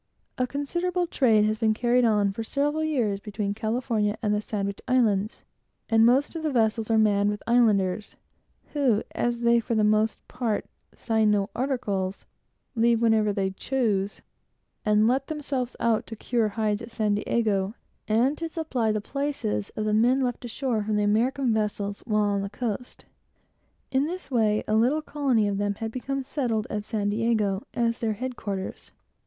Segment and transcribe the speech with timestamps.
[0.39, 4.81] A considerable trade has been carried on for several years between California and the Sandwich
[4.87, 5.43] Islands,
[5.89, 8.15] and most of the vessels are manned with Islanders;
[8.73, 12.25] who, as they, for the most part, sign no articles,
[12.73, 14.23] leave whenever they choose,
[14.83, 17.75] and let themselves out to cure hides at San Diego,
[18.07, 22.49] and to supply the places of the men of the American vessels while on the
[22.49, 23.05] coast.
[23.91, 27.99] In this way, quite a colony of them had become settled at San Diego, as
[27.99, 28.89] their headquarters.